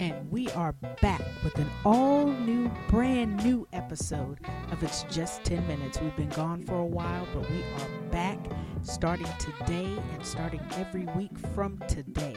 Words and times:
And 0.00 0.30
we 0.30 0.48
are 0.50 0.72
back 1.02 1.20
with 1.42 1.58
an 1.58 1.68
all 1.84 2.26
new, 2.26 2.70
brand 2.88 3.42
new 3.42 3.66
episode 3.72 4.38
of 4.70 4.80
It's 4.84 5.02
Just 5.10 5.42
10 5.42 5.66
Minutes. 5.66 6.00
We've 6.00 6.14
been 6.14 6.28
gone 6.28 6.62
for 6.62 6.76
a 6.76 6.86
while, 6.86 7.26
but 7.34 7.50
we 7.50 7.64
are 7.64 8.10
back 8.12 8.38
starting 8.82 9.26
today 9.40 9.98
and 10.12 10.24
starting 10.24 10.60
every 10.76 11.06
week 11.16 11.36
from 11.52 11.82
today. 11.88 12.36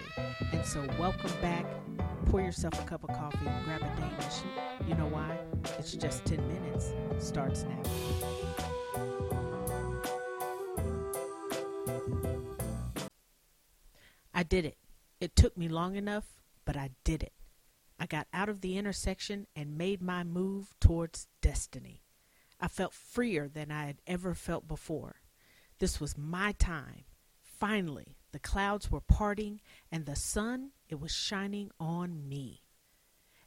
And 0.51 0.65
so, 0.65 0.83
welcome 0.99 1.31
back. 1.39 1.67
Pour 2.25 2.41
yourself 2.41 2.73
a 2.81 2.87
cup 2.87 3.03
of 3.03 3.15
coffee, 3.15 3.37
grab 3.65 3.81
a 3.81 4.01
Danish. 4.01 4.41
You 4.87 4.95
know 4.95 5.07
why? 5.07 5.37
It's 5.77 5.93
just 5.93 6.25
10 6.25 6.39
minutes. 6.47 6.93
Starts 7.19 7.63
now. 7.63 7.83
I 14.33 14.41
did 14.41 14.65
it. 14.65 14.77
It 15.19 15.35
took 15.35 15.55
me 15.55 15.67
long 15.67 15.95
enough, 15.95 16.25
but 16.65 16.75
I 16.75 16.89
did 17.03 17.21
it. 17.21 17.33
I 18.01 18.07
got 18.07 18.25
out 18.33 18.49
of 18.49 18.61
the 18.61 18.79
intersection 18.79 19.45
and 19.55 19.77
made 19.77 20.01
my 20.01 20.23
move 20.23 20.73
towards 20.79 21.27
destiny. 21.39 22.01
I 22.59 22.67
felt 22.67 22.95
freer 22.95 23.47
than 23.47 23.69
I 23.69 23.85
had 23.85 24.01
ever 24.07 24.33
felt 24.33 24.67
before. 24.67 25.17
This 25.77 26.01
was 26.01 26.17
my 26.17 26.53
time. 26.53 27.03
Finally, 27.43 28.17
the 28.31 28.39
clouds 28.39 28.89
were 28.89 29.01
parting 29.01 29.61
and 29.91 30.07
the 30.07 30.15
sun, 30.15 30.71
it 30.89 30.99
was 30.99 31.11
shining 31.11 31.69
on 31.79 32.27
me. 32.27 32.63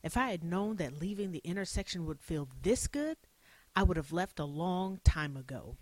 If 0.05 0.17
I 0.17 0.31
had 0.31 0.45
known 0.45 0.77
that 0.77 1.01
leaving 1.01 1.33
the 1.33 1.43
intersection 1.43 2.07
would 2.07 2.21
feel 2.21 2.49
this 2.63 2.87
good, 2.87 3.17
I 3.75 3.83
would 3.83 3.97
have 3.97 4.13
left 4.13 4.39
a 4.39 4.45
long 4.45 5.01
time 5.03 5.37
ago. 5.37 5.79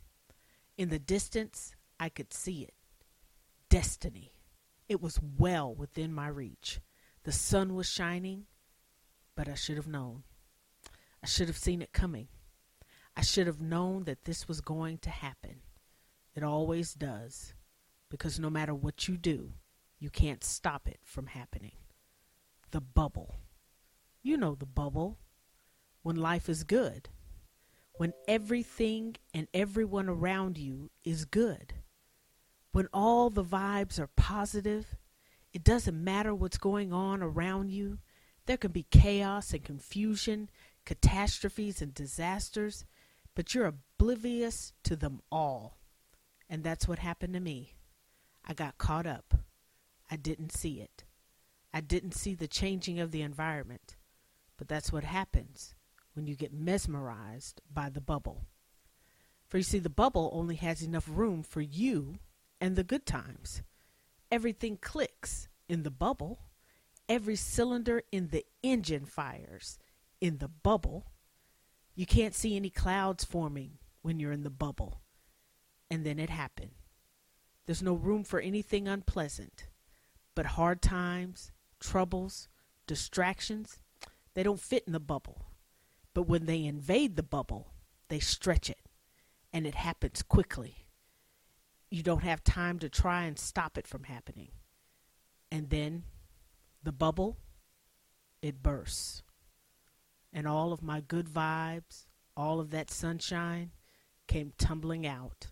In 0.78 0.88
the 0.88 0.98
distance, 0.98 1.74
I 2.00 2.08
could 2.08 2.32
see 2.32 2.62
it. 2.62 2.72
Destiny. 3.68 4.32
It 4.88 5.02
was 5.02 5.20
well 5.20 5.74
within 5.74 6.10
my 6.14 6.28
reach. 6.28 6.80
The 7.24 7.32
sun 7.32 7.74
was 7.74 7.86
shining, 7.86 8.46
but 9.36 9.48
I 9.48 9.54
should 9.54 9.76
have 9.76 9.88
known. 9.88 10.24
I 11.22 11.26
should 11.26 11.48
have 11.48 11.56
seen 11.56 11.82
it 11.82 11.92
coming. 11.92 12.28
I 13.16 13.22
should 13.22 13.46
have 13.46 13.60
known 13.60 14.04
that 14.04 14.24
this 14.24 14.48
was 14.48 14.60
going 14.60 14.98
to 14.98 15.10
happen. 15.10 15.60
It 16.34 16.42
always 16.42 16.94
does, 16.94 17.54
because 18.10 18.40
no 18.40 18.50
matter 18.50 18.74
what 18.74 19.06
you 19.06 19.16
do, 19.16 19.52
you 19.98 20.10
can't 20.10 20.42
stop 20.42 20.88
it 20.88 20.98
from 21.04 21.26
happening. 21.26 21.76
The 22.70 22.80
bubble. 22.80 23.36
You 24.22 24.36
know 24.36 24.54
the 24.54 24.66
bubble. 24.66 25.18
When 26.02 26.16
life 26.16 26.48
is 26.48 26.64
good. 26.64 27.10
When 27.92 28.12
everything 28.26 29.16
and 29.34 29.46
everyone 29.52 30.08
around 30.08 30.58
you 30.58 30.90
is 31.04 31.24
good. 31.24 31.74
When 32.72 32.88
all 32.92 33.28
the 33.28 33.44
vibes 33.44 34.00
are 34.00 34.08
positive, 34.08 34.96
it 35.52 35.62
doesn't 35.62 36.02
matter 36.02 36.34
what's 36.34 36.58
going 36.58 36.92
on 36.92 37.22
around 37.22 37.70
you. 37.70 37.98
There 38.46 38.56
can 38.56 38.72
be 38.72 38.86
chaos 38.90 39.52
and 39.52 39.64
confusion, 39.64 40.50
catastrophes 40.84 41.80
and 41.80 41.94
disasters, 41.94 42.84
but 43.34 43.54
you're 43.54 43.66
oblivious 43.66 44.72
to 44.84 44.96
them 44.96 45.20
all. 45.30 45.78
And 46.48 46.64
that's 46.64 46.88
what 46.88 46.98
happened 46.98 47.34
to 47.34 47.40
me. 47.40 47.76
I 48.44 48.54
got 48.54 48.78
caught 48.78 49.06
up. 49.06 49.34
I 50.10 50.16
didn't 50.16 50.52
see 50.52 50.80
it. 50.80 51.04
I 51.72 51.80
didn't 51.80 52.14
see 52.14 52.34
the 52.34 52.48
changing 52.48 53.00
of 53.00 53.12
the 53.12 53.22
environment. 53.22 53.96
But 54.58 54.68
that's 54.68 54.92
what 54.92 55.04
happens 55.04 55.74
when 56.14 56.26
you 56.26 56.36
get 56.36 56.52
mesmerized 56.52 57.60
by 57.72 57.88
the 57.88 58.00
bubble. 58.00 58.44
For 59.48 59.58
you 59.58 59.62
see, 59.62 59.78
the 59.78 59.88
bubble 59.88 60.30
only 60.32 60.56
has 60.56 60.82
enough 60.82 61.08
room 61.08 61.42
for 61.42 61.60
you 61.60 62.18
and 62.60 62.76
the 62.76 62.84
good 62.84 63.06
times. 63.06 63.62
Everything 64.30 64.76
clicks 64.76 65.48
in 65.68 65.82
the 65.82 65.90
bubble. 65.90 66.40
Every 67.12 67.36
cylinder 67.36 68.04
in 68.10 68.28
the 68.28 68.46
engine 68.62 69.04
fires 69.04 69.78
in 70.22 70.38
the 70.38 70.48
bubble. 70.48 71.08
You 71.94 72.06
can't 72.06 72.34
see 72.34 72.56
any 72.56 72.70
clouds 72.70 73.22
forming 73.22 73.72
when 74.00 74.18
you're 74.18 74.32
in 74.32 74.44
the 74.44 74.48
bubble. 74.48 75.02
And 75.90 76.06
then 76.06 76.18
it 76.18 76.30
happened. 76.30 76.70
There's 77.66 77.82
no 77.82 77.92
room 77.92 78.24
for 78.24 78.40
anything 78.40 78.88
unpleasant. 78.88 79.66
But 80.34 80.46
hard 80.56 80.80
times, 80.80 81.52
troubles, 81.78 82.48
distractions, 82.86 83.78
they 84.32 84.42
don't 84.42 84.58
fit 84.58 84.84
in 84.86 84.94
the 84.94 84.98
bubble. 84.98 85.44
But 86.14 86.22
when 86.22 86.46
they 86.46 86.64
invade 86.64 87.16
the 87.16 87.22
bubble, 87.22 87.74
they 88.08 88.20
stretch 88.20 88.70
it. 88.70 88.80
And 89.52 89.66
it 89.66 89.74
happens 89.74 90.22
quickly. 90.22 90.86
You 91.90 92.02
don't 92.02 92.22
have 92.22 92.42
time 92.42 92.78
to 92.78 92.88
try 92.88 93.24
and 93.24 93.38
stop 93.38 93.76
it 93.76 93.86
from 93.86 94.04
happening. 94.04 94.52
And 95.50 95.68
then 95.68 96.04
the 96.82 96.92
bubble, 96.92 97.38
it 98.40 98.62
bursts. 98.62 99.22
And 100.32 100.46
all 100.46 100.72
of 100.72 100.82
my 100.82 101.00
good 101.00 101.28
vibes, 101.28 102.06
all 102.36 102.60
of 102.60 102.70
that 102.70 102.90
sunshine 102.90 103.70
came 104.26 104.52
tumbling 104.58 105.06
out. 105.06 105.48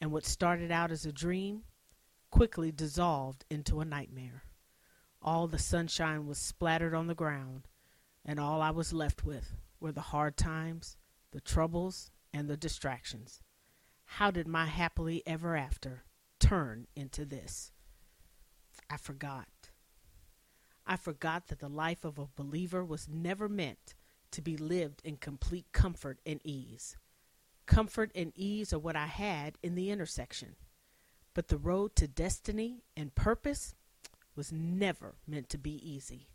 And 0.00 0.10
what 0.12 0.24
started 0.24 0.70
out 0.70 0.90
as 0.90 1.04
a 1.04 1.12
dream 1.12 1.62
quickly 2.30 2.72
dissolved 2.72 3.44
into 3.50 3.80
a 3.80 3.84
nightmare. 3.84 4.44
All 5.20 5.46
the 5.46 5.58
sunshine 5.58 6.26
was 6.26 6.38
splattered 6.38 6.94
on 6.94 7.06
the 7.06 7.14
ground, 7.14 7.66
and 8.24 8.38
all 8.38 8.62
I 8.62 8.70
was 8.70 8.92
left 8.92 9.24
with 9.24 9.54
were 9.80 9.92
the 9.92 10.00
hard 10.00 10.36
times, 10.36 10.96
the 11.32 11.40
troubles, 11.40 12.10
and 12.32 12.48
the 12.48 12.56
distractions. 12.56 13.42
How 14.04 14.30
did 14.30 14.46
my 14.46 14.66
happily 14.66 15.22
ever 15.26 15.56
after 15.56 16.04
turn 16.38 16.86
into 16.94 17.24
this? 17.24 17.72
I 18.88 18.96
forgot. 18.96 19.48
I 20.88 20.96
forgot 20.96 21.48
that 21.48 21.60
the 21.60 21.68
life 21.68 22.02
of 22.02 22.18
a 22.18 22.30
believer 22.34 22.82
was 22.82 23.08
never 23.08 23.46
meant 23.46 23.94
to 24.30 24.40
be 24.40 24.56
lived 24.56 25.02
in 25.04 25.18
complete 25.18 25.66
comfort 25.72 26.18
and 26.24 26.40
ease. 26.44 26.96
Comfort 27.66 28.10
and 28.14 28.32
ease 28.34 28.72
are 28.72 28.78
what 28.78 28.96
I 28.96 29.06
had 29.06 29.58
in 29.62 29.74
the 29.74 29.90
intersection. 29.90 30.56
But 31.34 31.48
the 31.48 31.58
road 31.58 31.94
to 31.96 32.08
destiny 32.08 32.84
and 32.96 33.14
purpose 33.14 33.74
was 34.34 34.50
never 34.50 35.16
meant 35.26 35.50
to 35.50 35.58
be 35.58 35.76
easy. 35.86 36.28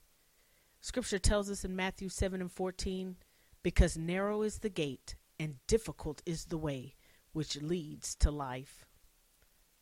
Scripture 0.81 1.17
tells 1.17 1.49
us 1.49 1.65
in 1.65 1.75
Matthew 1.75 2.09
7 2.09 2.39
and 2.39 2.51
14 2.51 3.15
because 3.63 3.97
narrow 3.97 4.43
is 4.43 4.59
the 4.59 4.69
gate 4.69 5.15
and 5.39 5.55
difficult 5.65 6.21
is 6.27 6.45
the 6.45 6.57
way 6.57 6.93
which 7.31 7.59
leads 7.59 8.13
to 8.15 8.29
life. 8.29 8.85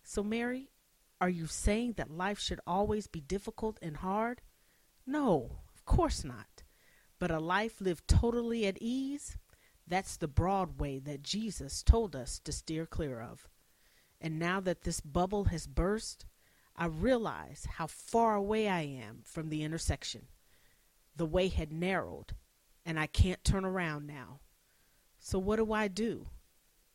So, 0.03 0.23
Mary, 0.23 0.69
are 1.19 1.29
you 1.29 1.45
saying 1.45 1.93
that 1.97 2.09
life 2.09 2.39
should 2.39 2.61
always 2.65 3.07
be 3.07 3.19
difficult 3.19 3.77
and 3.81 3.97
hard? 3.97 4.41
No, 5.11 5.59
of 5.75 5.83
course 5.83 6.23
not. 6.23 6.63
But 7.19 7.31
a 7.31 7.39
life 7.39 7.81
lived 7.81 8.07
totally 8.07 8.65
at 8.65 8.77
ease, 8.79 9.37
that's 9.85 10.15
the 10.15 10.29
broad 10.29 10.79
way 10.79 10.99
that 10.99 11.21
Jesus 11.21 11.83
told 11.83 12.15
us 12.15 12.39
to 12.39 12.53
steer 12.53 12.85
clear 12.85 13.19
of. 13.19 13.49
And 14.21 14.39
now 14.39 14.61
that 14.61 14.83
this 14.83 15.01
bubble 15.01 15.45
has 15.45 15.67
burst, 15.67 16.25
I 16.77 16.85
realize 16.85 17.67
how 17.71 17.87
far 17.87 18.35
away 18.35 18.69
I 18.69 18.83
am 18.83 19.23
from 19.25 19.49
the 19.49 19.63
intersection. 19.63 20.27
The 21.17 21.25
way 21.25 21.49
had 21.49 21.73
narrowed, 21.73 22.37
and 22.85 22.97
I 22.97 23.07
can't 23.07 23.43
turn 23.43 23.65
around 23.65 24.07
now. 24.07 24.39
So, 25.19 25.37
what 25.39 25.57
do 25.57 25.73
I 25.73 25.89
do? 25.89 26.27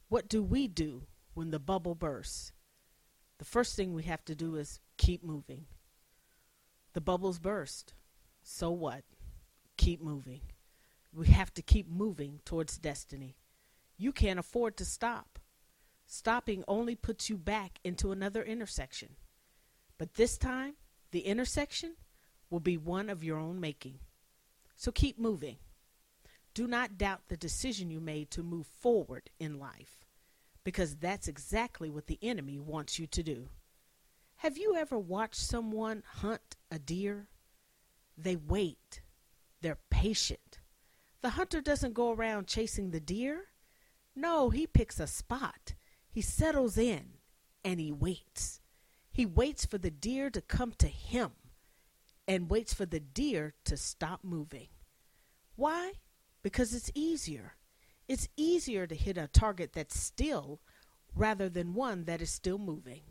What 0.09 0.27
do 0.27 0.43
we 0.43 0.69
do 0.69 1.03
when 1.34 1.50
the 1.50 1.59
bubble 1.59 1.94
bursts? 1.94 2.53
The 3.37 3.44
first 3.44 3.77
thing 3.77 3.93
we 3.93 4.04
have 4.04 4.24
to 4.24 4.34
do 4.34 4.57
is 4.57 4.80
keep 4.97 5.22
moving. 5.22 5.66
The 6.95 7.03
bubbles 7.03 7.39
burst. 7.39 7.92
So 8.48 8.71
what? 8.71 9.03
Keep 9.77 10.01
moving. 10.01 10.41
We 11.13 11.27
have 11.27 11.53
to 11.54 11.63
keep 11.63 11.91
moving 11.91 12.39
towards 12.45 12.78
destiny. 12.78 13.37
You 13.98 14.13
can't 14.13 14.39
afford 14.39 14.77
to 14.77 14.84
stop. 14.84 15.41
Stopping 16.07 16.63
only 16.69 16.95
puts 16.95 17.28
you 17.28 17.37
back 17.39 17.81
into 17.83 18.13
another 18.13 18.45
intersection. 18.45 19.16
But 19.98 20.15
this 20.15 20.39
time, 20.39 20.75
the 21.10 21.21
intersection 21.21 21.97
will 22.48 22.60
be 22.60 22.77
one 22.77 23.10
of 23.10 23.25
your 23.25 23.37
own 23.37 23.60
making. 23.60 23.98
So 24.77 24.92
keep 24.92 25.19
moving. 25.19 25.57
Do 26.54 26.69
not 26.69 26.97
doubt 26.97 27.22
the 27.27 27.37
decision 27.37 27.91
you 27.91 28.01
made 28.01 28.31
to 28.31 28.45
move 28.45 28.69
forward 28.81 29.28
in 29.41 29.59
life, 29.59 30.07
because 30.63 30.95
that's 30.95 31.27
exactly 31.27 31.91
what 31.91 32.07
the 32.07 32.21
enemy 32.22 32.60
wants 32.60 32.97
you 33.01 33.09
to 33.09 33.25
do. 33.25 33.49
Have 34.37 34.57
you 34.57 34.77
ever 34.77 34.99
watched 34.99 35.41
someone 35.41 36.04
hunt 36.07 36.54
a 36.71 36.78
deer? 36.78 37.28
They 38.16 38.36
wait, 38.36 39.03
they're 39.60 39.78
patient. 39.91 40.60
The 41.22 41.30
hunter 41.30 41.60
doesn't 41.60 41.95
go 41.95 42.13
around 42.13 42.47
chasing 42.47 42.91
the 42.91 43.01
deer. 43.01 43.47
No, 44.15 44.51
he 44.51 44.66
picks 44.66 45.01
a 45.01 45.07
spot. 45.07 45.74
He 46.10 46.22
settles 46.22 46.78
in 46.78 47.18
and 47.65 47.80
he 47.80 47.92
waits. 47.92 48.60
He 49.13 49.27
waits 49.27 49.66
for 49.66 49.78
the 49.78 49.91
deer 49.91 50.30
to 50.30 50.41
come 50.41 50.72
to 50.78 50.89
him 50.89 51.33
and 52.28 52.51
waits 52.51 52.74
for 52.74 52.86
the 52.86 53.01
deer 53.01 53.54
to 53.65 53.77
stop 53.77 54.21
moving. 54.22 54.68
Why? 55.57 55.92
Because 56.42 56.74
it's 56.74 56.91
easier. 56.95 57.57
It's 58.09 58.28
easier 58.36 58.86
to 58.86 58.95
hit 58.95 59.18
a 59.18 59.27
target 59.27 59.72
that's 59.72 59.98
still 59.98 60.60
rather 61.15 61.48
than 61.48 61.74
one 61.74 62.04
that 62.04 62.22
is 62.22 62.30
still 62.30 62.59
moving. 62.59 63.03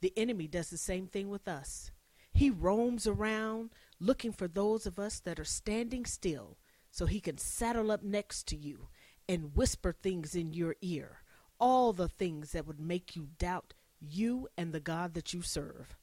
The 0.00 0.12
enemy 0.16 0.48
does 0.48 0.70
the 0.70 0.78
same 0.78 1.06
thing 1.06 1.28
with 1.28 1.46
us. 1.46 1.92
He 2.32 2.50
roams 2.50 3.06
around 3.06 3.70
looking 4.02 4.32
for 4.32 4.48
those 4.48 4.84
of 4.84 4.98
us 4.98 5.20
that 5.20 5.38
are 5.38 5.44
standing 5.44 6.04
still 6.04 6.58
so 6.90 7.06
he 7.06 7.20
can 7.20 7.38
saddle 7.38 7.90
up 7.90 8.02
next 8.02 8.46
to 8.48 8.56
you 8.56 8.88
and 9.28 9.54
whisper 9.54 9.92
things 9.92 10.34
in 10.34 10.52
your 10.52 10.74
ear, 10.82 11.22
all 11.60 11.92
the 11.92 12.08
things 12.08 12.52
that 12.52 12.66
would 12.66 12.80
make 12.80 13.14
you 13.14 13.28
doubt 13.38 13.74
you 14.00 14.48
and 14.58 14.72
the 14.72 14.80
God 14.80 15.14
that 15.14 15.32
you 15.32 15.40
serve, 15.40 15.96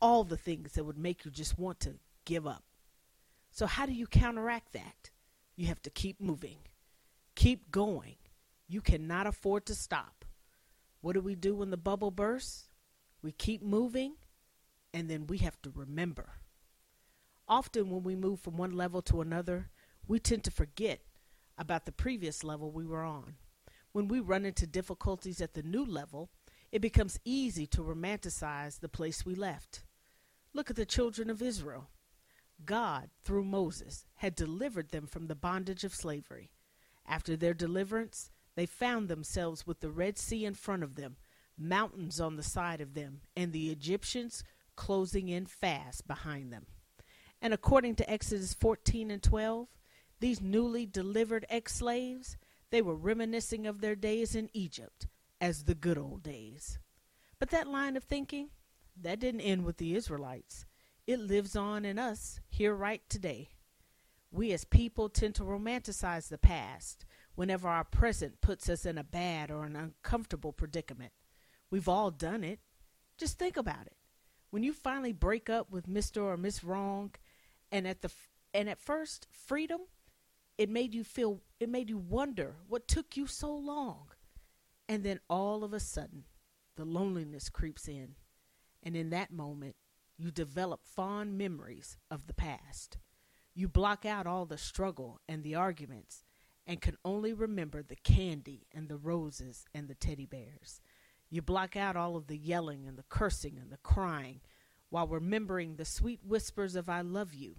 all 0.00 0.24
the 0.24 0.36
things 0.36 0.72
that 0.72 0.84
would 0.84 0.98
make 0.98 1.24
you 1.24 1.30
just 1.30 1.56
want 1.56 1.78
to 1.80 1.94
give 2.24 2.46
up. 2.46 2.64
So, 3.50 3.66
how 3.66 3.86
do 3.86 3.92
you 3.92 4.06
counteract 4.06 4.72
that? 4.72 5.10
You 5.54 5.68
have 5.68 5.80
to 5.82 5.90
keep 5.90 6.20
moving, 6.20 6.58
keep 7.34 7.70
going. 7.70 8.16
You 8.68 8.80
cannot 8.80 9.28
afford 9.28 9.64
to 9.66 9.76
stop. 9.76 10.24
What 11.00 11.12
do 11.12 11.20
we 11.20 11.36
do 11.36 11.54
when 11.54 11.70
the 11.70 11.76
bubble 11.76 12.10
bursts? 12.10 12.68
We 13.22 13.30
keep 13.30 13.62
moving, 13.62 14.14
and 14.92 15.08
then 15.08 15.28
we 15.28 15.38
have 15.38 15.62
to 15.62 15.70
remember. 15.72 16.40
Often, 17.48 17.90
when 17.90 18.02
we 18.02 18.16
move 18.16 18.40
from 18.40 18.56
one 18.56 18.76
level 18.76 19.02
to 19.02 19.20
another, 19.20 19.70
we 20.08 20.18
tend 20.18 20.44
to 20.44 20.50
forget 20.50 21.00
about 21.56 21.86
the 21.86 21.92
previous 21.92 22.42
level 22.42 22.70
we 22.70 22.84
were 22.84 23.04
on. 23.04 23.36
When 23.92 24.08
we 24.08 24.20
run 24.20 24.44
into 24.44 24.66
difficulties 24.66 25.40
at 25.40 25.54
the 25.54 25.62
new 25.62 25.84
level, 25.84 26.30
it 26.72 26.80
becomes 26.82 27.20
easy 27.24 27.66
to 27.68 27.82
romanticize 27.82 28.80
the 28.80 28.88
place 28.88 29.24
we 29.24 29.34
left. 29.34 29.84
Look 30.52 30.70
at 30.70 30.76
the 30.76 30.84
children 30.84 31.30
of 31.30 31.40
Israel. 31.40 31.88
God, 32.64 33.10
through 33.22 33.44
Moses, 33.44 34.06
had 34.16 34.34
delivered 34.34 34.90
them 34.90 35.06
from 35.06 35.26
the 35.26 35.34
bondage 35.34 35.84
of 35.84 35.94
slavery. 35.94 36.50
After 37.06 37.36
their 37.36 37.54
deliverance, 37.54 38.30
they 38.56 38.66
found 38.66 39.08
themselves 39.08 39.66
with 39.66 39.80
the 39.80 39.90
Red 39.90 40.18
Sea 40.18 40.44
in 40.44 40.54
front 40.54 40.82
of 40.82 40.96
them, 40.96 41.16
mountains 41.56 42.20
on 42.20 42.36
the 42.36 42.42
side 42.42 42.80
of 42.80 42.94
them, 42.94 43.20
and 43.36 43.52
the 43.52 43.70
Egyptians 43.70 44.42
closing 44.74 45.28
in 45.28 45.46
fast 45.46 46.06
behind 46.06 46.52
them. 46.52 46.66
And 47.40 47.52
according 47.52 47.96
to 47.96 48.10
Exodus 48.10 48.54
14 48.54 49.10
and 49.10 49.22
12, 49.22 49.68
these 50.20 50.40
newly 50.40 50.86
delivered 50.86 51.46
ex 51.48 51.74
slaves, 51.74 52.36
they 52.70 52.82
were 52.82 52.94
reminiscing 52.94 53.66
of 53.66 53.80
their 53.80 53.94
days 53.94 54.34
in 54.34 54.50
Egypt 54.52 55.06
as 55.40 55.64
the 55.64 55.74
good 55.74 55.98
old 55.98 56.22
days. 56.22 56.78
But 57.38 57.50
that 57.50 57.68
line 57.68 57.96
of 57.96 58.04
thinking, 58.04 58.48
that 59.00 59.20
didn't 59.20 59.42
end 59.42 59.64
with 59.64 59.76
the 59.76 59.94
Israelites. 59.94 60.64
It 61.06 61.20
lives 61.20 61.54
on 61.54 61.84
in 61.84 61.98
us 61.98 62.40
here 62.48 62.74
right 62.74 63.02
today. 63.08 63.50
We 64.32 64.52
as 64.52 64.64
people 64.64 65.08
tend 65.08 65.34
to 65.36 65.44
romanticize 65.44 66.28
the 66.28 66.38
past 66.38 67.04
whenever 67.34 67.68
our 67.68 67.84
present 67.84 68.40
puts 68.40 68.68
us 68.68 68.84
in 68.84 68.98
a 68.98 69.04
bad 69.04 69.50
or 69.50 69.64
an 69.64 69.76
uncomfortable 69.76 70.52
predicament. 70.52 71.12
We've 71.70 71.88
all 71.88 72.10
done 72.10 72.42
it. 72.42 72.60
Just 73.18 73.38
think 73.38 73.56
about 73.56 73.86
it. 73.86 73.96
When 74.50 74.62
you 74.62 74.72
finally 74.72 75.12
break 75.12 75.50
up 75.50 75.70
with 75.70 75.88
Mr. 75.88 76.22
or 76.22 76.36
Miss 76.36 76.64
Wrong 76.64 77.12
and 77.72 77.86
at 77.86 78.02
the 78.02 78.10
and 78.54 78.68
at 78.68 78.80
first 78.80 79.26
freedom 79.30 79.80
it 80.58 80.70
made 80.70 80.94
you 80.94 81.04
feel 81.04 81.40
it 81.60 81.68
made 81.68 81.90
you 81.90 81.98
wonder 81.98 82.56
what 82.68 82.88
took 82.88 83.16
you 83.16 83.26
so 83.26 83.54
long. 83.54 84.08
And 84.88 85.02
then 85.02 85.20
all 85.28 85.64
of 85.64 85.72
a 85.72 85.80
sudden 85.80 86.24
the 86.76 86.84
loneliness 86.84 87.48
creeps 87.48 87.88
in. 87.88 88.14
And 88.82 88.96
in 88.96 89.10
that 89.10 89.32
moment 89.32 89.76
you 90.16 90.30
develop 90.30 90.80
fond 90.84 91.36
memories 91.36 91.98
of 92.10 92.26
the 92.26 92.34
past. 92.34 92.98
You 93.54 93.68
block 93.68 94.04
out 94.04 94.26
all 94.26 94.46
the 94.46 94.58
struggle 94.58 95.20
and 95.28 95.42
the 95.42 95.54
arguments 95.54 96.24
and 96.66 96.80
can 96.80 96.96
only 97.04 97.32
remember 97.32 97.82
the 97.82 97.96
candy 97.96 98.66
and 98.74 98.88
the 98.88 98.96
roses 98.96 99.64
and 99.74 99.88
the 99.88 99.94
teddy 99.94 100.26
bears. 100.26 100.80
You 101.30 101.42
block 101.42 101.76
out 101.76 101.96
all 101.96 102.16
of 102.16 102.28
the 102.28 102.36
yelling 102.36 102.86
and 102.86 102.96
the 102.96 103.04
cursing 103.08 103.58
and 103.60 103.70
the 103.70 103.78
crying 103.78 104.40
while 104.90 105.06
remembering 105.06 105.76
the 105.76 105.84
sweet 105.84 106.20
whispers 106.24 106.76
of 106.76 106.88
i 106.88 107.00
love 107.00 107.34
you 107.34 107.56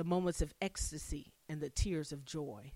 the 0.00 0.04
moments 0.04 0.40
of 0.40 0.54
ecstasy 0.62 1.34
and 1.46 1.60
the 1.60 1.68
tears 1.68 2.10
of 2.10 2.24
joy. 2.24 2.72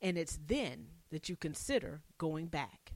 And 0.00 0.16
it's 0.16 0.38
then 0.46 0.86
that 1.10 1.28
you 1.28 1.36
consider 1.36 2.00
going 2.16 2.46
back. 2.46 2.94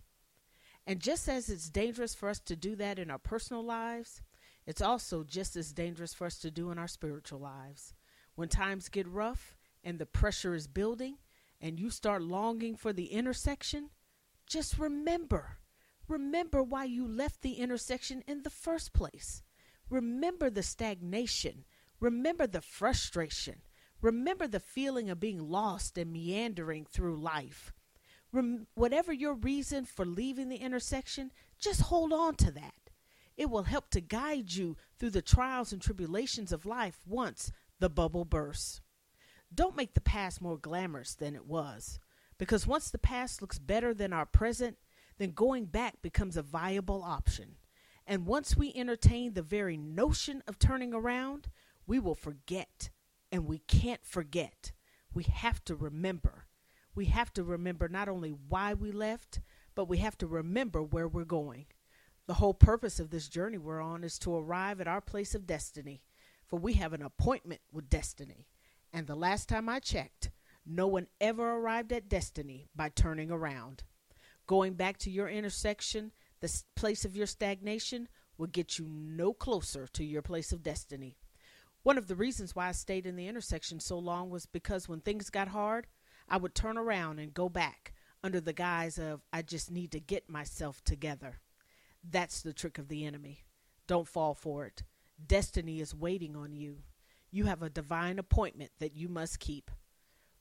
And 0.86 0.98
just 0.98 1.28
as 1.28 1.50
it's 1.50 1.68
dangerous 1.68 2.14
for 2.14 2.30
us 2.30 2.40
to 2.40 2.56
do 2.56 2.74
that 2.76 2.98
in 2.98 3.10
our 3.10 3.18
personal 3.18 3.62
lives, 3.62 4.22
it's 4.66 4.80
also 4.80 5.24
just 5.24 5.56
as 5.56 5.74
dangerous 5.74 6.14
for 6.14 6.26
us 6.26 6.38
to 6.38 6.50
do 6.50 6.70
in 6.70 6.78
our 6.78 6.88
spiritual 6.88 7.38
lives. 7.38 7.92
When 8.34 8.48
times 8.48 8.88
get 8.88 9.06
rough 9.06 9.54
and 9.84 9.98
the 9.98 10.06
pressure 10.06 10.54
is 10.54 10.66
building 10.66 11.18
and 11.60 11.78
you 11.78 11.90
start 11.90 12.22
longing 12.22 12.76
for 12.76 12.94
the 12.94 13.12
intersection, 13.12 13.90
just 14.46 14.78
remember. 14.78 15.58
Remember 16.08 16.62
why 16.62 16.84
you 16.84 17.06
left 17.06 17.42
the 17.42 17.54
intersection 17.54 18.24
in 18.26 18.42
the 18.42 18.48
first 18.48 18.94
place. 18.94 19.42
Remember 19.90 20.50
the 20.50 20.62
stagnation 20.62 21.64
Remember 22.00 22.46
the 22.46 22.60
frustration. 22.60 23.62
Remember 24.00 24.46
the 24.46 24.60
feeling 24.60 25.10
of 25.10 25.18
being 25.18 25.40
lost 25.40 25.98
and 25.98 26.12
meandering 26.12 26.86
through 26.86 27.16
life. 27.16 27.72
Rem- 28.32 28.66
whatever 28.74 29.12
your 29.12 29.34
reason 29.34 29.84
for 29.84 30.06
leaving 30.06 30.48
the 30.48 30.56
intersection, 30.56 31.32
just 31.58 31.82
hold 31.82 32.12
on 32.12 32.36
to 32.36 32.52
that. 32.52 32.74
It 33.36 33.50
will 33.50 33.64
help 33.64 33.90
to 33.90 34.00
guide 34.00 34.52
you 34.52 34.76
through 34.98 35.10
the 35.10 35.22
trials 35.22 35.72
and 35.72 35.82
tribulations 35.82 36.52
of 36.52 36.66
life 36.66 37.00
once 37.06 37.50
the 37.80 37.88
bubble 37.88 38.24
bursts. 38.24 38.80
Don't 39.52 39.76
make 39.76 39.94
the 39.94 40.00
past 40.00 40.40
more 40.40 40.58
glamorous 40.58 41.14
than 41.14 41.34
it 41.34 41.46
was, 41.46 41.98
because 42.36 42.66
once 42.66 42.90
the 42.90 42.98
past 42.98 43.40
looks 43.40 43.58
better 43.58 43.94
than 43.94 44.12
our 44.12 44.26
present, 44.26 44.76
then 45.18 45.30
going 45.30 45.64
back 45.64 46.02
becomes 46.02 46.36
a 46.36 46.42
viable 46.42 47.02
option. 47.02 47.56
And 48.10 48.24
once 48.24 48.56
we 48.56 48.72
entertain 48.74 49.34
the 49.34 49.42
very 49.42 49.76
notion 49.76 50.42
of 50.48 50.58
turning 50.58 50.94
around, 50.94 51.50
we 51.86 51.98
will 51.98 52.14
forget, 52.14 52.88
and 53.30 53.46
we 53.46 53.58
can't 53.58 54.02
forget. 54.02 54.72
We 55.12 55.24
have 55.24 55.62
to 55.66 55.74
remember. 55.74 56.46
We 56.94 57.04
have 57.04 57.34
to 57.34 57.44
remember 57.44 57.86
not 57.86 58.08
only 58.08 58.30
why 58.30 58.72
we 58.72 58.92
left, 58.92 59.40
but 59.74 59.90
we 59.90 59.98
have 59.98 60.16
to 60.18 60.26
remember 60.26 60.82
where 60.82 61.06
we're 61.06 61.26
going. 61.26 61.66
The 62.26 62.34
whole 62.34 62.54
purpose 62.54 62.98
of 62.98 63.10
this 63.10 63.28
journey 63.28 63.58
we're 63.58 63.82
on 63.82 64.02
is 64.02 64.18
to 64.20 64.34
arrive 64.34 64.80
at 64.80 64.88
our 64.88 65.02
place 65.02 65.34
of 65.34 65.46
destiny, 65.46 66.02
for 66.46 66.58
we 66.58 66.72
have 66.74 66.94
an 66.94 67.02
appointment 67.02 67.60
with 67.70 67.90
destiny. 67.90 68.48
And 68.90 69.06
the 69.06 69.16
last 69.16 69.50
time 69.50 69.68
I 69.68 69.80
checked, 69.80 70.30
no 70.64 70.86
one 70.86 71.08
ever 71.20 71.56
arrived 71.56 71.92
at 71.92 72.08
destiny 72.08 72.68
by 72.74 72.88
turning 72.88 73.30
around. 73.30 73.84
Going 74.46 74.72
back 74.72 74.96
to 75.00 75.10
your 75.10 75.28
intersection, 75.28 76.10
the 76.40 76.62
place 76.76 77.04
of 77.04 77.16
your 77.16 77.26
stagnation, 77.26 78.08
will 78.36 78.46
get 78.46 78.78
you 78.78 78.86
no 78.88 79.32
closer 79.32 79.86
to 79.88 80.04
your 80.04 80.22
place 80.22 80.52
of 80.52 80.62
destiny. 80.62 81.16
One 81.82 81.98
of 81.98 82.06
the 82.06 82.16
reasons 82.16 82.54
why 82.54 82.68
I 82.68 82.72
stayed 82.72 83.06
in 83.06 83.16
the 83.16 83.28
intersection 83.28 83.80
so 83.80 83.98
long 83.98 84.30
was 84.30 84.46
because 84.46 84.88
when 84.88 85.00
things 85.00 85.30
got 85.30 85.48
hard, 85.48 85.86
I 86.28 86.36
would 86.36 86.54
turn 86.54 86.76
around 86.76 87.18
and 87.18 87.34
go 87.34 87.48
back 87.48 87.94
under 88.22 88.40
the 88.40 88.52
guise 88.52 88.98
of, 88.98 89.22
I 89.32 89.42
just 89.42 89.70
need 89.70 89.92
to 89.92 90.00
get 90.00 90.28
myself 90.28 90.82
together. 90.84 91.40
That's 92.08 92.42
the 92.42 92.52
trick 92.52 92.78
of 92.78 92.88
the 92.88 93.04
enemy. 93.04 93.44
Don't 93.86 94.08
fall 94.08 94.34
for 94.34 94.66
it. 94.66 94.82
Destiny 95.24 95.80
is 95.80 95.94
waiting 95.94 96.36
on 96.36 96.54
you. 96.54 96.78
You 97.30 97.44
have 97.44 97.62
a 97.62 97.70
divine 97.70 98.18
appointment 98.18 98.70
that 98.78 98.94
you 98.94 99.08
must 99.08 99.40
keep. 99.40 99.70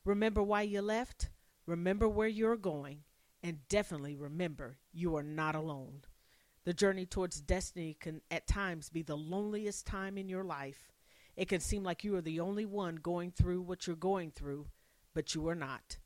Remember 0.05 0.41
why 0.41 0.61
you 0.61 0.81
left, 0.81 1.29
remember 1.65 2.07
where 2.07 2.27
you're 2.27 2.57
going, 2.57 3.03
and 3.43 3.67
definitely 3.69 4.15
remember 4.15 4.77
you 4.93 5.15
are 5.15 5.23
not 5.23 5.55
alone. 5.55 6.01
The 6.65 6.73
journey 6.73 7.05
towards 7.05 7.39
destiny 7.39 7.95
can 7.99 8.21
at 8.29 8.47
times 8.47 8.89
be 8.89 9.01
the 9.01 9.17
loneliest 9.17 9.85
time 9.85 10.17
in 10.17 10.27
your 10.27 10.43
life 10.43 10.91
it 11.37 11.47
can 11.47 11.61
seem 11.61 11.83
like 11.83 12.03
you 12.03 12.15
are 12.15 12.21
the 12.21 12.39
only 12.39 12.65
one 12.65 12.95
going 12.95 13.31
through 13.31 13.61
what 13.61 13.85
you're 13.85 13.95
going 13.95 14.31
through, 14.31 14.65
but 15.13 15.35
you 15.35 15.47
are 15.47 15.55
not. 15.55 15.99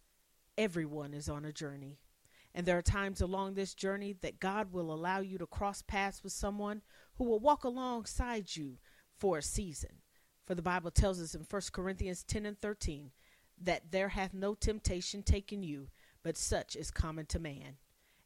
Everyone 0.58 1.14
is 1.14 1.30
on 1.30 1.46
a 1.46 1.54
journey. 1.54 2.00
And 2.54 2.66
there 2.66 2.78
are 2.78 2.82
times 2.82 3.22
along 3.22 3.54
this 3.54 3.74
journey 3.74 4.14
that 4.22 4.42
God 4.42 4.74
will 4.74 4.94
allow 4.94 5.22
you 5.22 5.38
to 5.38 5.48
cross 5.48 5.82
paths 5.82 6.22
with 6.22 6.34
someone 6.34 6.82
who 7.16 7.24
will 7.24 7.40
walk 7.40 7.64
alongside 7.64 8.54
you 8.58 8.78
for 9.18 9.38
a 9.38 9.42
season. 9.42 10.02
For 10.46 10.54
the 10.54 10.62
Bible 10.62 10.92
tells 10.92 11.22
us 11.22 11.34
in 11.34 11.46
1 11.50 11.62
Corinthians 11.72 12.24
10 12.24 12.46
and 12.46 12.60
13 12.60 13.12
that 13.64 13.90
there 13.92 14.10
hath 14.10 14.34
no 14.34 14.54
temptation 14.54 15.24
taken 15.24 15.64
you, 15.64 15.88
but 16.24 16.38
such 16.38 16.76
is 16.76 16.92
common 16.92 17.26
to 17.28 17.40
man. 17.40 17.78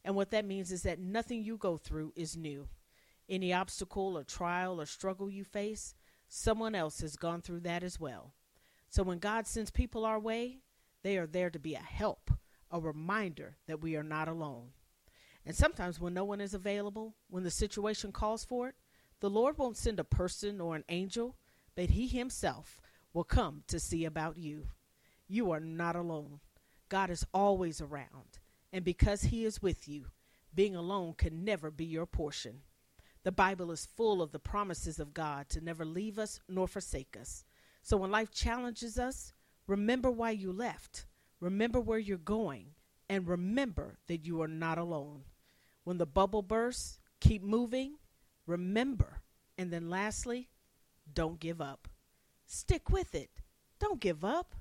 And 0.04 0.14
what 0.14 0.30
that 0.30 0.44
means 0.44 0.70
is 0.70 0.82
that 0.82 0.98
nothing 0.98 1.42
you 1.42 1.56
go 1.56 1.76
through 1.76 2.12
is 2.16 2.36
new. 2.36 2.68
Any 3.28 3.52
obstacle 3.52 4.16
or 4.16 4.24
trial 4.24 4.80
or 4.80 4.86
struggle 4.86 5.28
you 5.28 5.44
face, 5.44 5.94
Someone 6.28 6.74
else 6.74 7.00
has 7.00 7.16
gone 7.16 7.40
through 7.40 7.60
that 7.60 7.82
as 7.82 8.00
well. 8.00 8.32
So 8.88 9.02
when 9.02 9.18
God 9.18 9.46
sends 9.46 9.70
people 9.70 10.04
our 10.04 10.18
way, 10.18 10.58
they 11.02 11.18
are 11.18 11.26
there 11.26 11.50
to 11.50 11.58
be 11.58 11.74
a 11.74 11.80
help, 11.80 12.30
a 12.70 12.80
reminder 12.80 13.56
that 13.66 13.80
we 13.80 13.96
are 13.96 14.02
not 14.02 14.28
alone. 14.28 14.70
And 15.44 15.54
sometimes 15.54 16.00
when 16.00 16.14
no 16.14 16.24
one 16.24 16.40
is 16.40 16.54
available, 16.54 17.14
when 17.28 17.44
the 17.44 17.50
situation 17.50 18.10
calls 18.10 18.44
for 18.44 18.68
it, 18.68 18.74
the 19.20 19.30
Lord 19.30 19.56
won't 19.58 19.76
send 19.76 20.00
a 20.00 20.04
person 20.04 20.60
or 20.60 20.74
an 20.74 20.84
angel, 20.88 21.36
but 21.76 21.90
He 21.90 22.08
Himself 22.08 22.80
will 23.12 23.24
come 23.24 23.62
to 23.68 23.78
see 23.78 24.04
about 24.04 24.36
you. 24.36 24.68
You 25.28 25.50
are 25.52 25.60
not 25.60 25.96
alone. 25.96 26.40
God 26.88 27.10
is 27.10 27.26
always 27.32 27.80
around. 27.80 28.38
And 28.72 28.84
because 28.84 29.22
He 29.22 29.44
is 29.44 29.62
with 29.62 29.88
you, 29.88 30.06
being 30.54 30.74
alone 30.74 31.14
can 31.14 31.44
never 31.44 31.70
be 31.70 31.84
your 31.84 32.06
portion. 32.06 32.62
The 33.22 33.32
Bible 33.32 33.70
is 33.70 33.88
full 33.96 34.22
of 34.22 34.32
the 34.32 34.38
promises 34.38 34.98
of 34.98 35.14
God 35.14 35.48
to 35.50 35.60
never 35.60 35.84
leave 35.84 36.18
us 36.18 36.40
nor 36.48 36.66
forsake 36.66 37.16
us. 37.20 37.44
So 37.82 37.96
when 37.96 38.10
life 38.10 38.30
challenges 38.30 38.98
us, 38.98 39.32
remember 39.66 40.10
why 40.10 40.30
you 40.30 40.52
left, 40.52 41.06
remember 41.40 41.80
where 41.80 41.98
you're 41.98 42.18
going, 42.18 42.74
and 43.08 43.28
remember 43.28 43.98
that 44.08 44.26
you 44.26 44.42
are 44.42 44.48
not 44.48 44.78
alone. 44.78 45.22
When 45.84 45.98
the 45.98 46.06
bubble 46.06 46.42
bursts, 46.42 46.98
keep 47.20 47.42
moving, 47.42 47.98
remember, 48.46 49.20
and 49.56 49.72
then 49.72 49.88
lastly, 49.88 50.48
don't 51.12 51.38
give 51.38 51.60
up. 51.60 51.86
Stick 52.46 52.90
with 52.90 53.14
it. 53.14 53.30
Don't 53.78 54.00
give 54.00 54.24
up. 54.24 54.55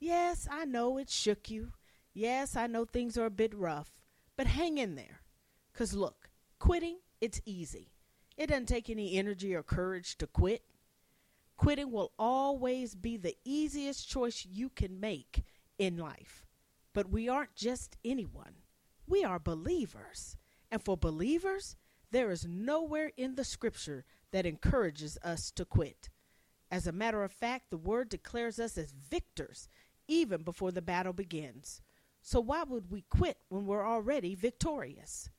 Yes, 0.00 0.48
I 0.50 0.64
know 0.64 0.96
it 0.96 1.10
shook 1.10 1.50
you. 1.50 1.72
Yes, 2.14 2.56
I 2.56 2.66
know 2.66 2.84
things 2.86 3.18
are 3.18 3.26
a 3.26 3.30
bit 3.30 3.54
rough, 3.54 3.92
but 4.36 4.46
hang 4.46 4.78
in 4.78 4.94
there. 4.94 5.20
Because 5.72 5.94
look, 5.94 6.30
quitting, 6.58 6.96
it's 7.20 7.42
easy. 7.44 7.92
It 8.36 8.46
doesn't 8.46 8.66
take 8.66 8.88
any 8.88 9.16
energy 9.16 9.54
or 9.54 9.62
courage 9.62 10.16
to 10.16 10.26
quit. 10.26 10.62
Quitting 11.58 11.92
will 11.92 12.12
always 12.18 12.94
be 12.94 13.18
the 13.18 13.36
easiest 13.44 14.08
choice 14.08 14.46
you 14.50 14.70
can 14.70 14.98
make 14.98 15.44
in 15.78 15.98
life. 15.98 16.46
But 16.94 17.10
we 17.10 17.28
aren't 17.28 17.54
just 17.54 17.98
anyone, 18.02 18.54
we 19.06 19.22
are 19.22 19.38
believers. 19.38 20.38
And 20.70 20.82
for 20.82 20.96
believers, 20.96 21.76
there 22.10 22.30
is 22.30 22.46
nowhere 22.46 23.12
in 23.16 23.34
the 23.34 23.44
scripture 23.44 24.04
that 24.30 24.46
encourages 24.46 25.18
us 25.22 25.50
to 25.52 25.64
quit. 25.64 26.08
As 26.70 26.86
a 26.86 26.92
matter 26.92 27.24
of 27.24 27.32
fact, 27.32 27.70
the 27.70 27.76
word 27.76 28.08
declares 28.08 28.58
us 28.58 28.78
as 28.78 28.92
victors 28.92 29.68
even 30.10 30.42
before 30.42 30.72
the 30.72 30.82
battle 30.82 31.12
begins. 31.12 31.80
So 32.20 32.40
why 32.40 32.64
would 32.64 32.90
we 32.90 33.02
quit 33.08 33.38
when 33.48 33.64
we're 33.64 33.86
already 33.86 34.34
victorious? 34.34 35.30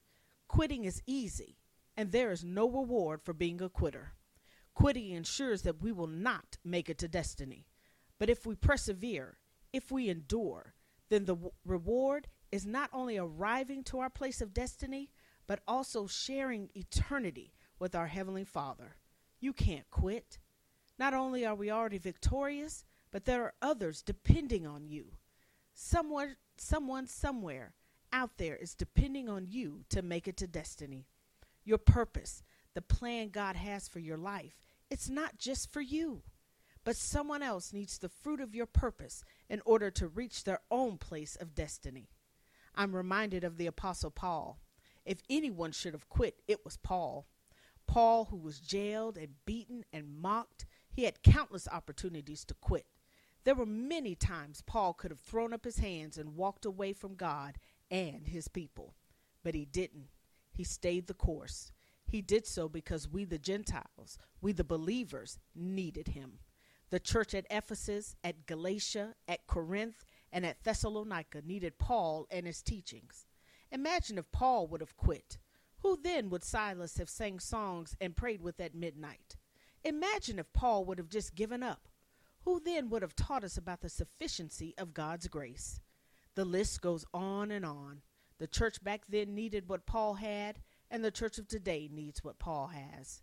Quitting 0.48 0.86
is 0.86 1.04
easy, 1.06 1.58
and 1.96 2.12
there 2.12 2.32
is 2.32 2.44
no 2.44 2.70
reward 2.70 3.22
for 3.22 3.34
being 3.34 3.62
a 3.62 3.70
quitter. 3.70 4.14
Quitting 4.74 5.12
ensures 5.12 5.62
that 5.64 5.82
we 5.82 5.92
will 5.92 6.08
not 6.08 6.58
make 6.64 6.90
it 6.90 6.98
to 7.00 7.08
destiny. 7.08 7.68
But 8.18 8.30
if 8.30 8.46
we 8.46 8.56
persevere, 8.56 9.38
if 9.74 9.92
we 9.92 10.10
endure, 10.10 10.74
then 11.10 11.26
the 11.26 11.36
w- 11.36 11.52
reward 11.66 12.28
is 12.52 12.66
not 12.66 12.90
only 12.94 13.18
arriving 13.18 13.84
to 13.86 14.00
our 14.00 14.10
place 14.10 14.42
of 14.42 14.54
destiny, 14.54 15.12
but 15.48 15.60
also 15.68 16.08
sharing 16.08 16.70
eternity 16.76 17.54
with 17.80 17.96
our 17.96 18.08
Heavenly 18.08 18.46
Father. 18.46 18.96
You 19.40 19.54
can't 19.54 19.90
quit. 19.90 20.40
Not 20.98 21.14
only 21.14 21.46
are 21.46 21.56
we 21.56 21.72
already 21.72 21.98
victorious, 21.98 22.86
but 23.12 23.26
there 23.26 23.44
are 23.44 23.54
others 23.62 24.02
depending 24.02 24.66
on 24.66 24.88
you. 24.88 25.14
Someone, 25.74 26.36
someone 26.58 27.08
somewhere 27.08 27.74
out 28.14 28.38
there 28.38 28.56
is 28.56 28.76
depending 28.76 29.30
on 29.30 29.48
you 29.48 29.84
to 29.90 30.02
make 30.02 30.28
it 30.28 30.38
to 30.38 30.48
destiny. 30.48 31.08
Your 31.64 31.78
purpose, 31.78 32.44
the 32.74 32.82
plan 32.82 33.30
God 33.30 33.56
has 33.56 33.88
for 33.88 34.00
your 34.00 34.18
life, 34.18 34.62
it's 34.90 35.10
not 35.10 35.38
just 35.38 35.72
for 35.72 35.82
you, 35.82 36.24
but 36.84 36.96
someone 36.96 37.44
else 37.44 37.72
needs 37.72 37.98
the 37.98 38.10
fruit 38.10 38.42
of 38.42 38.56
your 38.56 38.66
purpose 38.66 39.24
in 39.50 39.62
order 39.66 39.92
to 39.92 40.08
reach 40.08 40.44
their 40.44 40.60
own 40.70 40.98
place 40.98 41.36
of 41.36 41.56
destiny. 41.56 42.10
I'm 42.76 42.96
reminded 42.96 43.44
of 43.44 43.58
the 43.58 43.68
Apostle 43.68 44.12
Paul. 44.12 44.60
If 45.06 45.20
anyone 45.30 45.72
should 45.72 45.94
have 45.94 46.10
quit, 46.10 46.42
it 46.48 46.64
was 46.66 46.78
Paul. 46.78 47.28
Paul, 47.88 48.26
who 48.26 48.38
was 48.38 48.60
jailed 48.60 49.18
and 49.18 49.36
beaten 49.46 49.84
and 49.92 50.08
mocked, 50.22 50.66
he 50.92 51.04
had 51.04 51.24
countless 51.24 51.68
opportunities 51.68 52.46
to 52.46 52.54
quit. 52.54 52.86
There 53.44 53.56
were 53.56 53.66
many 53.66 54.16
times 54.16 54.62
Paul 54.66 54.94
could 54.94 55.12
have 55.12 55.20
thrown 55.20 55.54
up 55.54 55.66
his 55.66 55.80
hands 55.80 56.18
and 56.18 56.36
walked 56.36 56.66
away 56.66 56.94
from 56.94 57.16
God 57.16 57.58
and 57.90 58.28
his 58.28 58.48
people, 58.48 58.94
but 59.44 59.56
he 59.56 59.66
didn't. 59.66 60.10
He 60.52 60.64
stayed 60.64 61.08
the 61.08 61.14
course. 61.14 61.72
He 62.06 62.22
did 62.22 62.46
so 62.46 62.70
because 62.70 63.08
we, 63.08 63.26
the 63.26 63.40
Gentiles, 63.40 64.18
we, 64.42 64.52
the 64.52 64.64
believers, 64.64 65.40
needed 65.56 66.10
him. 66.10 66.40
The 66.90 67.00
church 67.00 67.34
at 67.34 67.48
Ephesus, 67.50 68.16
at 68.24 68.46
Galatia, 68.46 69.16
at 69.28 69.48
Corinth, 69.48 70.04
and 70.32 70.46
at 70.46 70.64
Thessalonica 70.64 71.42
needed 71.44 71.80
Paul 71.80 72.28
and 72.30 72.46
his 72.46 72.62
teachings. 72.62 73.26
Imagine 73.72 74.18
if 74.18 74.32
Paul 74.32 74.68
would 74.68 74.82
have 74.82 74.98
quit. 74.98 75.38
Who 75.80 75.98
then 76.02 76.30
would 76.30 76.44
Silas 76.44 76.98
have 76.98 77.10
sang 77.10 77.40
songs 77.40 77.96
and 78.00 78.16
prayed 78.16 78.42
with 78.42 78.60
at 78.60 78.76
midnight? 78.76 79.38
Imagine 79.84 80.38
if 80.38 80.52
Paul 80.54 80.86
would 80.86 80.98
have 80.98 81.10
just 81.10 81.34
given 81.34 81.64
up. 81.64 81.88
Who 82.44 82.60
then 82.60 82.90
would 82.90 83.02
have 83.02 83.16
taught 83.16 83.44
us 83.44 83.58
about 83.58 83.82
the 83.82 83.90
sufficiency 83.90 84.74
of 84.78 84.94
God's 84.94 85.28
grace? 85.28 85.80
The 86.36 86.46
list 86.46 86.82
goes 86.82 87.06
on 87.14 87.52
and 87.52 87.66
on. 87.66 88.02
The 88.40 88.48
church 88.48 88.84
back 88.84 89.04
then 89.08 89.36
needed 89.36 89.70
what 89.70 89.86
Paul 89.86 90.16
had, 90.16 90.60
and 90.90 91.04
the 91.04 91.12
church 91.12 91.38
of 91.38 91.48
today 91.48 91.90
needs 91.92 92.24
what 92.24 92.40
Paul 92.40 92.68
has. 92.68 93.22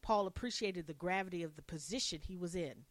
Paul 0.00 0.26
appreciated 0.26 0.86
the 0.86 0.94
gravity 0.94 1.42
of 1.42 1.56
the 1.56 1.62
position 1.62 2.20
he 2.22 2.36
was 2.36 2.54
in, 2.54 2.84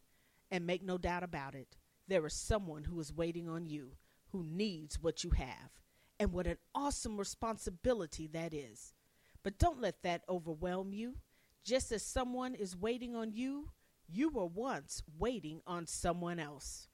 and 0.50 0.66
make 0.66 0.84
no 0.84 0.98
doubt 0.98 1.22
about 1.22 1.54
it, 1.54 1.76
there 2.06 2.24
is 2.26 2.34
someone 2.34 2.84
who 2.84 3.00
is 3.00 3.12
waiting 3.12 3.48
on 3.48 3.66
you 3.66 3.96
who 4.30 4.44
needs 4.44 5.00
what 5.00 5.24
you 5.24 5.30
have. 5.30 5.80
And 6.18 6.32
what 6.32 6.46
an 6.46 6.56
awesome 6.74 7.18
responsibility 7.18 8.26
that 8.28 8.54
is. 8.54 8.94
But 9.42 9.58
don't 9.58 9.80
let 9.80 10.02
that 10.02 10.22
overwhelm 10.28 10.92
you. 10.92 11.16
Just 11.64 11.92
as 11.92 12.02
someone 12.02 12.54
is 12.54 12.76
waiting 12.76 13.14
on 13.14 13.32
you, 13.32 13.70
you 14.08 14.30
were 14.30 14.46
once 14.46 15.02
waiting 15.18 15.60
on 15.66 15.86
someone 15.86 16.38
else. 16.38 16.88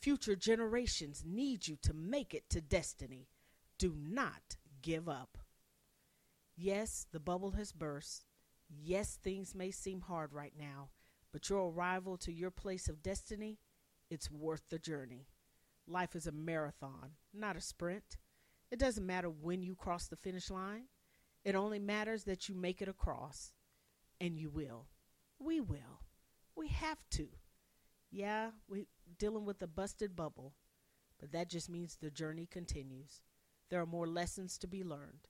Future 0.00 0.36
generations 0.36 1.24
need 1.26 1.66
you 1.66 1.76
to 1.82 1.94
make 1.94 2.34
it 2.34 2.48
to 2.50 2.60
destiny. 2.60 3.28
Do 3.78 3.94
not 3.96 4.56
give 4.82 5.08
up. 5.08 5.38
Yes, 6.56 7.06
the 7.12 7.20
bubble 7.20 7.52
has 7.52 7.72
burst. 7.72 8.26
Yes, 8.68 9.18
things 9.22 9.54
may 9.54 9.70
seem 9.70 10.00
hard 10.00 10.32
right 10.32 10.54
now, 10.58 10.90
but 11.32 11.48
your 11.48 11.70
arrival 11.70 12.16
to 12.18 12.32
your 12.32 12.50
place 12.50 12.88
of 12.88 13.02
destiny, 13.02 13.58
it's 14.10 14.30
worth 14.30 14.62
the 14.70 14.78
journey. 14.78 15.28
Life 15.86 16.16
is 16.16 16.26
a 16.26 16.32
marathon, 16.32 17.12
not 17.32 17.56
a 17.56 17.60
sprint. 17.60 18.16
It 18.70 18.78
doesn't 18.78 19.06
matter 19.06 19.30
when 19.30 19.62
you 19.62 19.76
cross 19.76 20.08
the 20.08 20.16
finish 20.16 20.50
line. 20.50 20.84
It 21.44 21.54
only 21.54 21.78
matters 21.78 22.24
that 22.24 22.48
you 22.48 22.56
make 22.56 22.82
it 22.82 22.88
across. 22.88 23.52
And 24.20 24.36
you 24.36 24.50
will. 24.50 24.86
We 25.38 25.60
will. 25.60 26.05
We 26.56 26.68
have 26.68 26.98
to. 27.12 27.28
Yeah, 28.10 28.50
we're 28.68 28.86
dealing 29.18 29.44
with 29.44 29.60
a 29.62 29.66
busted 29.66 30.16
bubble, 30.16 30.54
but 31.20 31.32
that 31.32 31.50
just 31.50 31.68
means 31.68 31.96
the 31.96 32.10
journey 32.10 32.46
continues. 32.50 33.22
There 33.68 33.80
are 33.80 33.86
more 33.86 34.06
lessons 34.06 34.56
to 34.58 34.66
be 34.66 34.82
learned. 34.82 35.28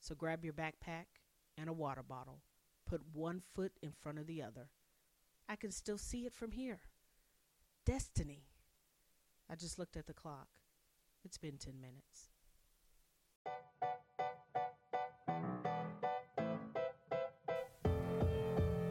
So 0.00 0.14
grab 0.14 0.44
your 0.44 0.52
backpack 0.52 1.06
and 1.56 1.68
a 1.68 1.72
water 1.72 2.02
bottle. 2.02 2.42
Put 2.86 3.00
one 3.12 3.40
foot 3.54 3.72
in 3.82 3.92
front 3.92 4.18
of 4.18 4.26
the 4.26 4.42
other. 4.42 4.68
I 5.48 5.56
can 5.56 5.70
still 5.70 5.98
see 5.98 6.26
it 6.26 6.34
from 6.34 6.52
here. 6.52 6.80
Destiny. 7.84 8.44
I 9.50 9.54
just 9.54 9.78
looked 9.78 9.96
at 9.96 10.06
the 10.06 10.12
clock. 10.12 10.48
It's 11.24 11.38
been 11.38 11.56
10 11.56 11.80
minutes. 11.80 12.30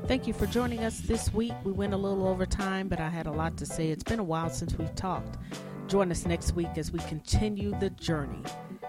Thank 0.08 0.28
you 0.28 0.34
for 0.34 0.46
joining 0.46 0.84
us 0.84 1.00
this 1.00 1.34
week. 1.34 1.54
We 1.64 1.72
went 1.72 1.96
a 1.96 1.98
little 1.98 2.28
over 2.28 2.46
time, 2.46 2.88
but 2.88 3.00
I 3.00 3.10
had 3.10 3.26
a 3.26 3.32
lot 3.32 3.58
to 3.58 3.66
say. 3.66 3.90
It's 3.90 4.04
been 4.04 4.20
a 4.20 4.24
while 4.24 4.52
since 4.52 4.78
we've 4.78 4.94
talked. 4.94 5.40
Join 5.88 6.12
us 6.12 6.28
next 6.28 6.54
week 6.54 6.78
as 6.78 6.92
we 6.92 7.00
continue 7.00 7.72
the 7.80 7.90
journey. 7.90 8.44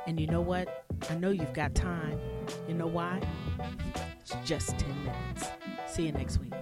And 0.07 0.21
you 0.21 0.27
know 0.27 0.43
what? 0.43 0.85
I 1.09 1.15
know 1.15 1.31
you've 1.31 1.55
got 1.55 1.75
time. 1.75 2.21
You 2.69 2.75
know 2.75 2.87
why? 2.87 3.23
It's 4.21 4.35
just 4.45 4.79
10 4.79 5.05
minutes. 5.05 5.49
See 5.87 6.05
you 6.05 6.13
next 6.13 6.39
week. 6.39 6.53